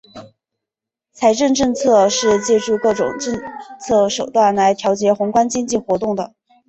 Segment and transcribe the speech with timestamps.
[1.11, 3.39] 财政政策是借助各种政
[3.79, 6.33] 策手段来调节宏观经济活动的。